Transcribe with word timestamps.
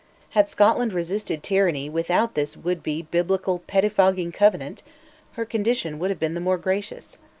Had 0.31 0.49
Scotland 0.49 0.93
resisted 0.93 1.43
tyranny 1.43 1.87
without 1.87 2.33
this 2.33 2.57
would 2.57 2.81
be 2.81 3.03
biblical 3.03 3.59
pettifogging 3.67 4.31
Covenant, 4.33 4.81
her 5.33 5.45
condition 5.45 5.99
would 5.99 6.09
have 6.09 6.17
been 6.17 6.33
the 6.33 6.39
more 6.39 6.57
gracious. 6.57 7.19